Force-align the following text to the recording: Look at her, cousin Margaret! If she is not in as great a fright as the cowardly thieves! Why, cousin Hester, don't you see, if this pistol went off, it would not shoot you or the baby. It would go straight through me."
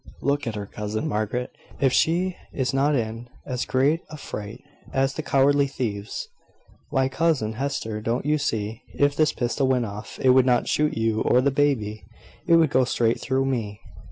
Look 0.23 0.47
at 0.47 0.55
her, 0.55 0.65
cousin 0.65 1.07
Margaret! 1.07 1.51
If 1.79 1.93
she 1.93 2.35
is 2.51 2.73
not 2.73 2.95
in 2.95 3.29
as 3.45 3.65
great 3.65 4.01
a 4.09 4.17
fright 4.17 4.63
as 4.91 5.13
the 5.13 5.21
cowardly 5.21 5.67
thieves! 5.67 6.27
Why, 6.89 7.07
cousin 7.07 7.53
Hester, 7.53 8.01
don't 8.01 8.25
you 8.25 8.39
see, 8.39 8.81
if 8.95 9.15
this 9.15 9.31
pistol 9.31 9.67
went 9.67 9.85
off, 9.85 10.17
it 10.19 10.29
would 10.29 10.47
not 10.47 10.67
shoot 10.67 10.97
you 10.97 11.21
or 11.21 11.39
the 11.39 11.51
baby. 11.51 12.03
It 12.47 12.55
would 12.55 12.71
go 12.71 12.83
straight 12.83 13.19
through 13.21 13.45
me." 13.45 13.79